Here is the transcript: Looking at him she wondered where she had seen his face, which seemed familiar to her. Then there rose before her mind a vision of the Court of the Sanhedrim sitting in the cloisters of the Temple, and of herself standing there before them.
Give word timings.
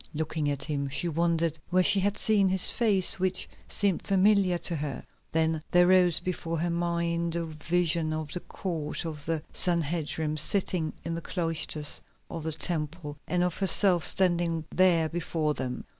Looking 0.15 0.49
at 0.49 0.63
him 0.63 0.89
she 0.89 1.07
wondered 1.07 1.59
where 1.69 1.83
she 1.83 1.99
had 1.99 2.17
seen 2.17 2.49
his 2.49 2.71
face, 2.71 3.19
which 3.19 3.47
seemed 3.67 4.01
familiar 4.01 4.57
to 4.57 4.75
her. 4.77 5.05
Then 5.31 5.61
there 5.69 5.85
rose 5.85 6.19
before 6.19 6.57
her 6.57 6.71
mind 6.71 7.35
a 7.35 7.45
vision 7.45 8.11
of 8.11 8.31
the 8.31 8.39
Court 8.39 9.05
of 9.05 9.23
the 9.27 9.43
Sanhedrim 9.53 10.37
sitting 10.37 10.93
in 11.05 11.13
the 11.13 11.21
cloisters 11.21 12.01
of 12.31 12.41
the 12.41 12.51
Temple, 12.51 13.15
and 13.27 13.43
of 13.43 13.57
herself 13.59 14.03
standing 14.03 14.65
there 14.73 15.07
before 15.07 15.53
them. 15.53 15.85